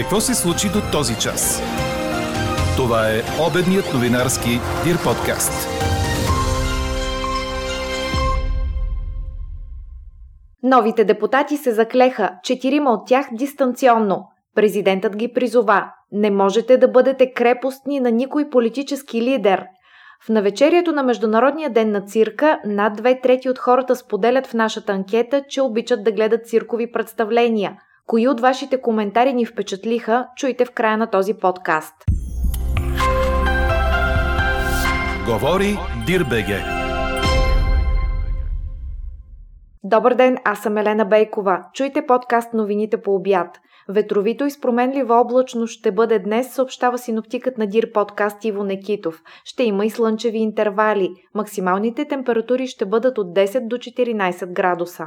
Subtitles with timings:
[0.00, 1.62] Какво се случи до този час?
[2.76, 4.48] Това е обедният новинарски
[4.84, 5.68] Дир подкаст.
[10.62, 14.28] Новите депутати се заклеха, четирима от тях дистанционно.
[14.54, 15.92] Президентът ги призова.
[16.12, 19.64] Не можете да бъдете крепостни на никой политически лидер.
[20.26, 24.92] В навечерието на Международния ден на цирка над две трети от хората споделят в нашата
[24.92, 27.76] анкета, че обичат да гледат циркови представления.
[28.10, 31.94] Кои от вашите коментари ни впечатлиха, чуйте в края на този подкаст.
[35.26, 36.58] Говори Дирбеге.
[39.84, 41.64] Добър ден, аз съм Елена Бейкова.
[41.74, 43.58] Чуйте подкаст новините по обяд.
[43.88, 49.22] Ветровито и с променлива облачност ще бъде днес, съобщава синоптикът на Дир подкаст Иво Некитов.
[49.44, 51.10] Ще има и слънчеви интервали.
[51.34, 55.06] Максималните температури ще бъдат от 10 до 14 градуса.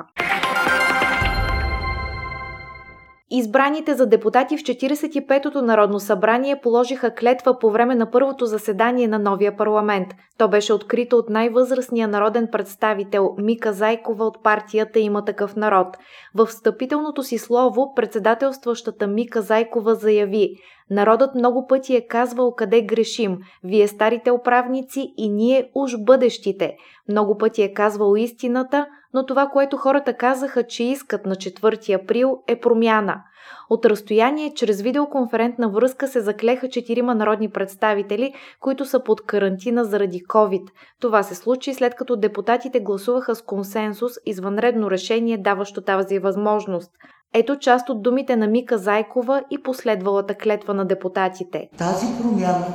[3.35, 9.19] Избраните за депутати в 45-то Народно събрание положиха клетва по време на първото заседание на
[9.19, 10.07] новия парламент.
[10.37, 15.87] То беше открито от най-възрастния народен представител Мика Зайкова от партията Има такъв народ.
[16.35, 20.55] В встъпителното си слово председателстващата Мика Зайкова заяви
[20.93, 23.37] Народът много пъти е казвал къде грешим.
[23.63, 26.75] Вие старите управници и ние уж бъдещите.
[27.09, 32.43] Много пъти е казвал истината, но това, което хората казаха, че искат на 4 април
[32.47, 33.23] е промяна.
[33.69, 40.23] От разстояние, чрез видеоконферентна връзка се заклеха четирима народни представители, които са под карантина заради
[40.23, 40.67] COVID.
[41.01, 46.91] Това се случи след като депутатите гласуваха с консенсус извънредно решение, даващо тази възможност.
[47.35, 51.69] Ето част от думите на Мика Зайкова и последвалата клетва на депутатите.
[51.77, 52.67] Тази промяна,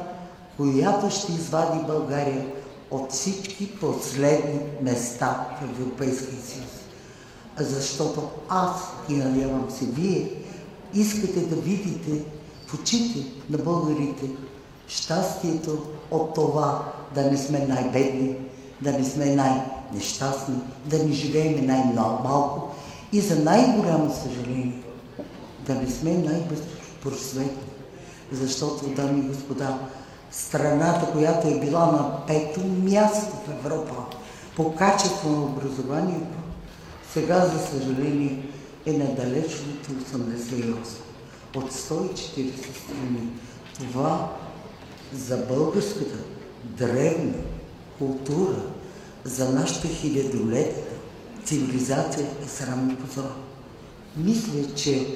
[0.57, 2.47] която ще извади България
[2.91, 6.85] от всички последни места в Европейския съюз.
[7.57, 10.31] Защото аз и надявам се вие
[10.95, 12.25] искате да видите
[12.67, 13.19] в очите
[13.51, 14.31] на българите
[14.89, 15.79] щастието
[16.11, 18.37] от това да не сме най-бедни,
[18.81, 20.55] да не сме най-нещастни,
[20.87, 22.75] да не живеем най-малко
[23.13, 24.83] и за най-голямо съжаление
[25.67, 27.69] да не сме най-безпросветни.
[28.33, 29.79] Защото, дами и господа,
[30.31, 33.95] страната, която е била на пето място в Европа
[34.57, 36.39] по качество на образованието,
[37.13, 38.43] сега, за съжаление,
[38.87, 40.75] е недалеч от 88.
[41.57, 43.29] От 140 страни.
[43.79, 44.33] Това
[45.13, 46.19] за българската
[46.65, 47.35] древна
[47.99, 48.63] култура,
[49.25, 50.88] за нашата хилядолетна
[51.49, 53.31] цивилизация е срамно позор.
[54.17, 55.07] Мисля, че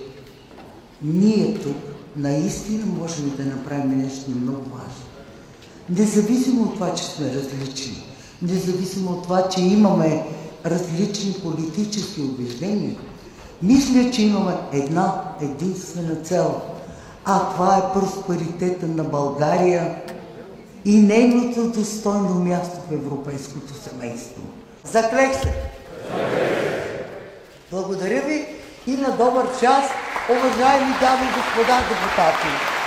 [1.02, 1.76] ние тук
[2.16, 5.04] наистина можем да направим нещо много важно.
[5.90, 8.04] Независимо от това, че сме различни,
[8.42, 10.24] независимо от това, че имаме
[10.66, 12.96] различни политически убеждения,
[13.62, 16.60] мисля, че имаме една единствена цел,
[17.24, 20.02] а това е просперитета на България
[20.84, 24.42] и нейното достойно място в европейското семейство.
[24.84, 25.81] Заклех се!
[27.72, 28.46] Благодаря ви
[28.86, 29.90] и на добър час,
[30.30, 32.81] уважаеми дами и господа депутати!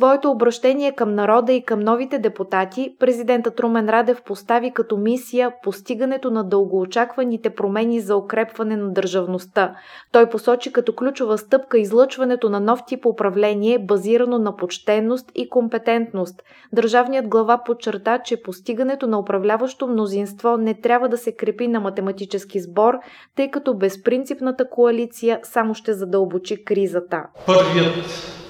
[0.00, 6.30] Своето обращение към народа и към новите депутати, президентът Румен Радев постави като мисия постигането
[6.30, 9.74] на дългоочакваните промени за укрепване на държавността.
[10.12, 16.42] Той посочи като ключова стъпка излъчването на нов тип управление, базирано на почтенност и компетентност.
[16.72, 22.60] Държавният глава подчерта, че постигането на управляващо мнозинство не трябва да се крепи на математически
[22.60, 22.94] сбор,
[23.36, 27.22] тъй като безпринципната коалиция само ще задълбочи кризата.
[27.46, 27.94] Първият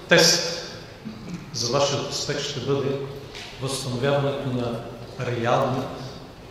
[0.08, 0.69] тест
[1.60, 2.88] за вашия успех ще бъде
[3.62, 4.80] възстановяването на
[5.26, 5.82] реален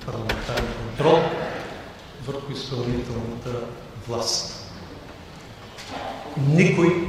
[0.05, 1.19] парламентарен контрол
[2.25, 3.49] върху изпълнителната
[4.07, 4.71] власт.
[6.37, 7.07] Никой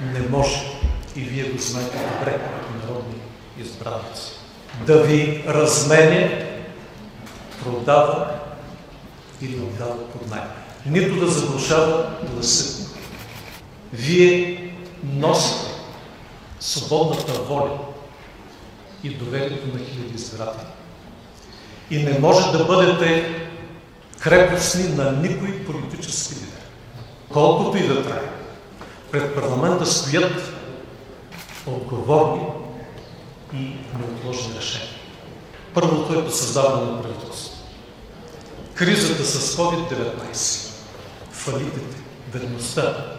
[0.00, 0.62] не може,
[1.16, 3.20] и вие го знаете добре, като народни
[3.60, 4.32] избраници,
[4.86, 6.46] да ви размене,
[7.64, 8.26] продава
[9.42, 10.42] или отдава под най.
[10.86, 12.88] Нито да заглушава гласа.
[13.92, 14.72] Вие
[15.04, 15.67] носите
[16.60, 17.78] свободната воля
[19.04, 20.66] и доверието на хиляди избиратели.
[21.90, 23.34] И не може да бъдете
[24.20, 26.48] крепостни на никой политически лидер.
[27.32, 28.30] Колкото и да трае.
[29.12, 30.52] Пред парламента стоят
[31.66, 32.46] отговорни
[33.54, 34.88] и неотложни решения.
[35.74, 37.56] Първото е по създаване на правителство.
[38.74, 40.70] Кризата с COVID-19,
[41.30, 41.96] фалитите,
[42.32, 43.17] ведността,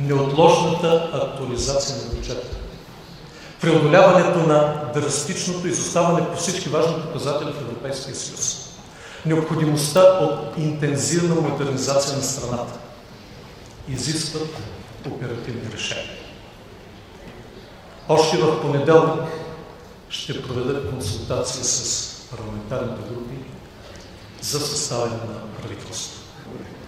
[0.00, 2.56] неотложната актуализация на бюджета,
[3.60, 8.70] преодоляването на драстичното изоставане по всички важни показатели в Европейския съюз,
[9.26, 12.78] необходимостта от интензивна модернизация на страната
[13.88, 14.48] изискват
[15.06, 16.16] оперативни решения.
[18.08, 19.22] Още в понеделник
[20.08, 23.34] ще проведат консултация с парламентарните групи
[24.40, 26.20] за съставяне на правителство.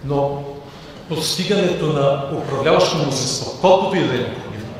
[0.05, 0.43] Но
[1.09, 4.73] постигането на управляващо мнозинство, колкото и да е необходимо,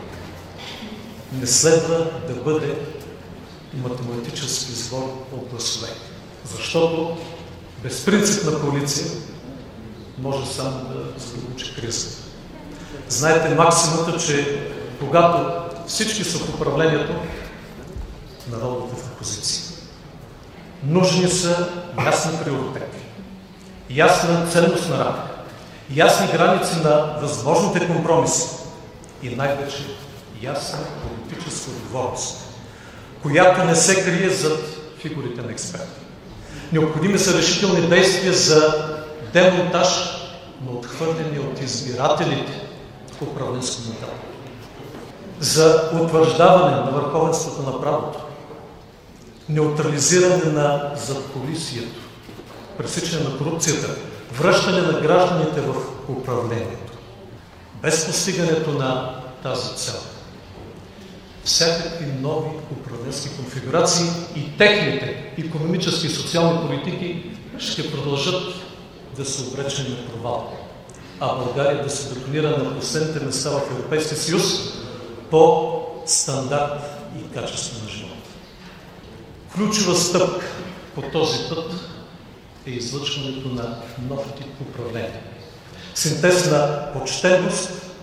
[1.33, 1.97] не следва
[2.27, 2.75] да бъде
[3.73, 5.89] математически сбор от гласове.
[6.45, 7.17] Защото
[7.83, 9.07] безпринципна коалиция
[10.17, 12.23] може само да задълбочи кризата.
[13.09, 14.61] Знаете максимата, че
[14.99, 17.13] когато всички са в управлението,
[18.51, 19.63] народът е в опозиция.
[20.83, 21.69] Нужни са
[22.05, 22.97] ясни приоритети,
[23.89, 25.32] ясна ценност на рамка,
[25.95, 28.47] ясни граници на възможните компромиси
[29.23, 29.85] и най-вече
[30.41, 32.37] ясна политическа отговорност,
[33.21, 34.59] която не се крие зад
[34.97, 36.01] фигурите на експерти.
[36.71, 38.73] Необходими са решителни действия за
[39.33, 39.87] демонтаж
[40.65, 42.61] на отхвърлени от избирателите
[43.21, 44.09] управленско модел.
[45.39, 48.19] За утвърждаване на върховенството на правото,
[49.49, 51.99] неутрализиране на задколисието,
[52.77, 53.95] пресичане на корупцията,
[54.33, 55.75] връщане на гражданите в
[56.09, 56.93] управлението.
[57.81, 59.99] Без постигането на тази цел,
[61.43, 68.53] всякакви нови управленски конфигурации и техните економически и социални политики ще продължат
[69.17, 70.53] да се обречени на провал,
[71.19, 74.43] а България да се детонира на последните места в Европейския съюз
[75.31, 76.81] по стандарт
[77.19, 78.13] и качество на живота.
[79.55, 80.45] Ключова стъпка
[80.95, 81.92] по този път
[82.67, 83.75] е излъчването на
[84.09, 85.21] нов тип управление.
[85.95, 87.95] Синтез на почтеност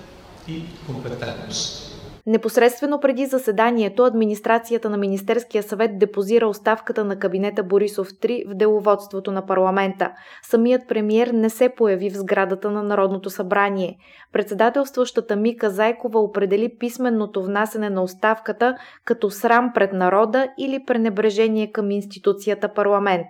[0.49, 1.91] и компетентност.
[2.27, 9.33] Непосредствено преди заседанието, администрацията на Министерския съвет депозира оставката на кабинета Борисов 3 в деловодството
[9.33, 10.13] на парламента.
[10.43, 13.97] Самият премьер не се появи в сградата на Народното събрание.
[14.33, 21.91] Председателстващата Мика Зайкова определи писменното внасене на оставката като срам пред народа или пренебрежение към
[21.91, 23.27] институцията парламент.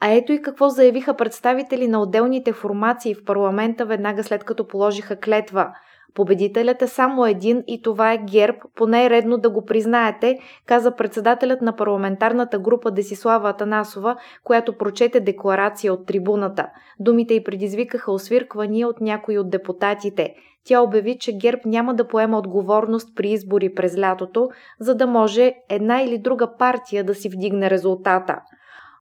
[0.00, 5.16] А ето и какво заявиха представители на отделните формации в парламента веднага след като положиха
[5.16, 5.72] клетва–
[6.18, 10.96] Победителят е само един и това е ГЕРБ, поне е редно да го признаете, каза
[10.96, 16.66] председателят на парламентарната група Десислава Атанасова, която прочете декларация от трибуната.
[17.00, 20.34] Думите й предизвикаха освирквания от някои от депутатите.
[20.64, 24.48] Тя обяви, че ГЕРБ няма да поема отговорност при избори през лятото,
[24.80, 28.36] за да може една или друга партия да си вдигне резултата.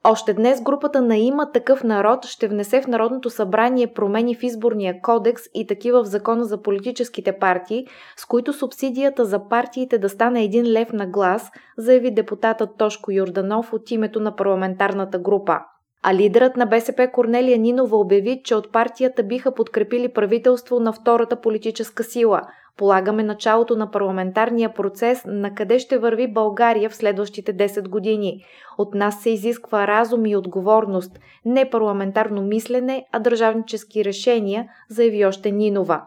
[0.04, 5.02] Още днес групата на има такъв народ ще внесе в Народното събрание промени в изборния
[5.02, 10.44] кодекс и такива в закона за политическите партии, с които субсидията за партиите да стане
[10.44, 15.60] един лев на глас, заяви депутатът Тошко Йорданов от името на парламентарната група.
[16.04, 21.42] А лидерът на БСП Корнелия Нинова обяви, че от партията биха подкрепили правителство на втората
[21.42, 22.42] политическа сила.
[22.78, 28.44] Полагаме началото на парламентарния процес на къде ще върви България в следващите 10 години.
[28.78, 35.52] От нас се изисква разум и отговорност, не парламентарно мислене, а държавнически решения, заяви още
[35.52, 36.02] Нинова.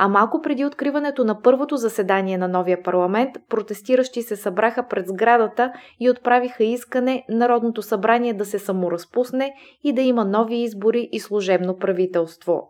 [0.00, 5.72] А малко преди откриването на първото заседание на новия парламент, протестиращи се събраха пред сградата
[6.00, 9.52] и отправиха искане Народното събрание да се саморазпусне
[9.84, 12.62] и да има нови избори и служебно правителство.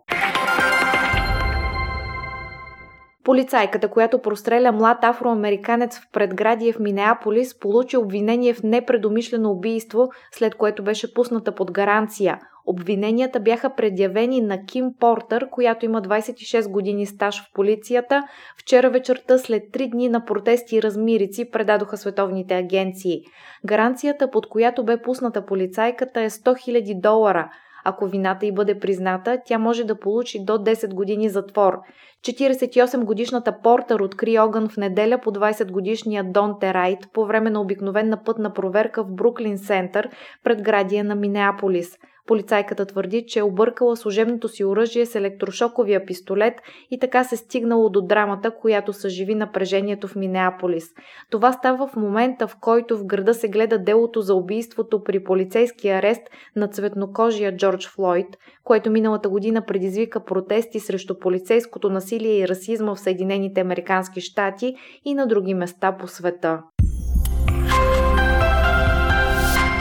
[3.24, 10.54] Полицайката, която простреля млад афроамериканец в предградие в Минеаполис, получи обвинение в непредомишлено убийство, след
[10.54, 12.38] което беше пусната под гаранция.
[12.66, 18.22] Обвиненията бяха предявени на Ким Портър, която има 26 години стаж в полицията.
[18.56, 23.20] Вчера вечерта, след 3 дни на протести и размирици, предадоха световните агенции.
[23.66, 27.50] Гаранцията, под която бе пусната полицайката е 100 000 долара–
[27.88, 31.78] ако вината й бъде призната, тя може да получи до 10 години затвор.
[32.26, 38.52] 48-годишната Портър откри огън в неделя по 20-годишния Дон Терайт по време на обикновена пътна
[38.52, 40.08] проверка в Бруклин Сентър
[40.44, 41.96] пред градия на Минеаполис.
[42.28, 46.54] Полицайката твърди, че е объркала служебното си оръжие с електрошоковия пистолет
[46.90, 50.84] и така се стигнало до драмата, която съживи напрежението в Минеаполис.
[51.30, 55.88] Това става в момента, в който в града се гледа делото за убийството при полицейски
[55.88, 56.22] арест
[56.56, 58.26] на цветнокожия Джордж Флойд,
[58.64, 65.14] което миналата година предизвика протести срещу полицейското насилие и расизма в Съединените Американски щати и
[65.14, 66.62] на други места по света.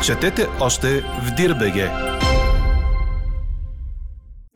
[0.06, 2.17] Четете още в Дирбеге!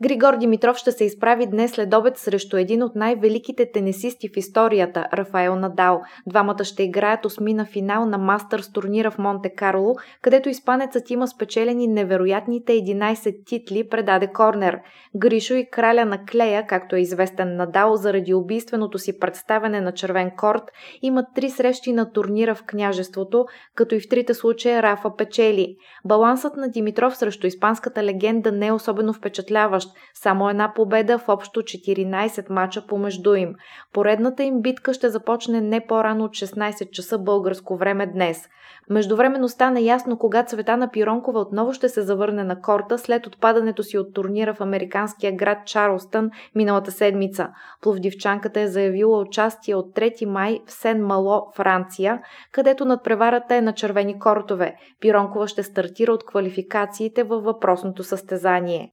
[0.02, 5.06] Григор Димитров ще се изправи днес след обед срещу един от най-великите тенисисти в историята–
[5.12, 6.00] Рафаел Надал.
[6.26, 11.86] Двамата ще играят осмина финал на Мастърс турнира в Монте Карло, където испанецът има спечелени
[11.86, 14.80] невероятните 11 титли, предаде Корнер.
[15.16, 20.30] Гришо и краля на клея, както е известен Надал, заради убийственото си представяне на червен
[20.36, 20.62] корт,
[21.02, 25.76] имат три срещи на турнира в княжеството, като и в трите случая Рафа печели.
[26.04, 29.91] Балансът на Димитров срещу испанската легенда не е особено впечатляващ.
[30.14, 33.54] Само една победа в общо 14 мача помежду им.
[33.92, 38.48] Поредната им битка ще започне не по-рано от 16 часа българско време днес.
[38.90, 43.98] Междувременно стана ясно кога Цветана Пиронкова отново ще се завърне на корта след отпадането си
[43.98, 47.48] от турнира в американския град Чарлстън миналата седмица.
[47.82, 52.20] Пловдивчанката е заявила участие от 3 май в Сен Мало, Франция,
[52.52, 54.74] където надпреварата е на червени кортове.
[55.00, 58.92] Пиронкова ще стартира от квалификациите във въпросното състезание.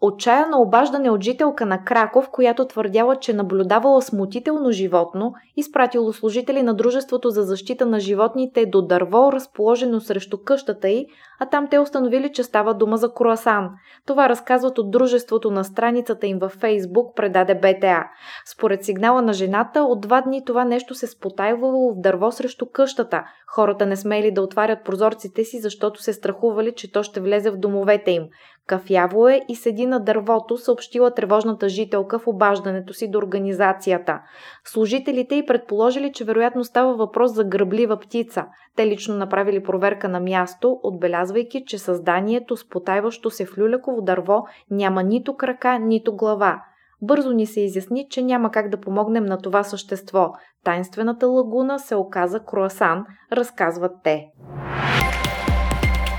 [0.00, 6.74] Отчаяно обаждане от жителка на Краков, която твърдяла, че наблюдавала смутително животно, изпратило служители на
[6.74, 11.06] Дружеството за защита на животните до дърво, разположено срещу къщата й,
[11.40, 13.70] а там те установили, че става дума за круасан.
[14.06, 18.04] Това разказват от Дружеството на страницата им във Фейсбук, предаде БТА.
[18.46, 23.24] Според сигнала на жената, от два дни това нещо се спотайвало в дърво срещу къщата.
[23.54, 27.56] Хората не смели да отварят прозорците си, защото се страхували, че то ще влезе в
[27.56, 28.22] домовете им.
[28.66, 34.20] Кафяво е и седи на дървото, съобщила тревожната жителка в обаждането си до организацията.
[34.64, 38.44] Служителите й предположили, че вероятно става въпрос за гръблива птица.
[38.76, 44.42] Те лично направили проверка на място, отбелязвайки, че създанието с потайващо се в люляково дърво
[44.70, 46.62] няма нито крака, нито глава.
[47.02, 50.32] Бързо ни се изясни, че няма как да помогнем на това същество.
[50.64, 54.26] Тайнствената лагуна се оказа круасан, разказват те.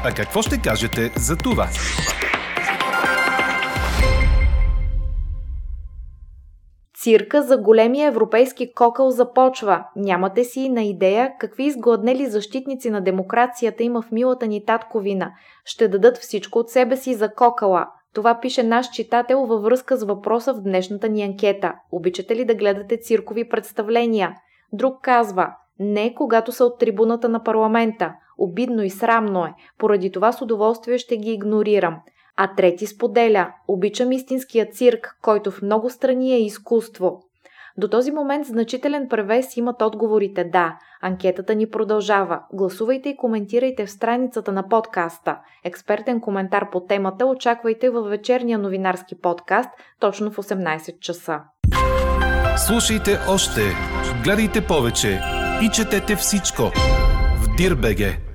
[0.04, 1.68] А какво ще кажете за това?
[7.02, 9.86] Цирка за големия европейски кокъл започва.
[9.96, 15.32] Нямате си на идея какви изгладнели защитници на демокрацията има в милата ни татковина.
[15.66, 17.88] Ще дадат всичко от себе си за кокъла.
[18.14, 21.74] Това пише наш читател във връзка с въпроса в днешната ни анкета.
[21.92, 24.36] Обичате ли да гледате циркови представления?
[24.74, 28.14] Друг казва– не, когато са от трибуната на парламента.
[28.38, 29.54] Обидно и срамно е.
[29.78, 32.00] Поради това с удоволствие ще ги игнорирам
[32.42, 37.24] а трети споделя– обичам истинския цирк, който в много страни е изкуство.
[37.80, 40.78] До този момент значителен превес имат отговорите да.
[41.02, 42.42] Анкетата ни продължава.
[42.54, 45.38] Гласувайте и коментирайте в страницата на подкаста.
[45.64, 49.70] Експертен коментар по темата очаквайте във вечерния новинарски подкаст
[50.00, 51.40] точно в 18 часа.
[52.68, 53.62] Слушайте още,
[54.24, 55.22] гледайте повече
[55.64, 56.64] и четете всичко
[57.38, 58.29] в Дирбеге.